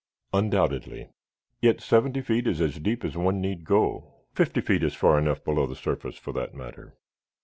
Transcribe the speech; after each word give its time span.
"Undoubtedly. 0.33 1.09
Yet 1.61 1.79
seventy 1.79 2.21
feet 2.21 2.47
is 2.47 2.59
as 2.59 2.79
deep 2.79 3.05
as 3.05 3.15
one 3.15 3.39
need 3.39 3.63
go. 3.65 4.25
Fifty 4.33 4.59
feet 4.59 4.81
is 4.81 4.95
far 4.95 5.19
enough 5.19 5.43
below 5.43 5.67
the 5.67 5.75
surface, 5.75 6.17
for 6.17 6.31
that 6.33 6.55
matter. 6.55 6.97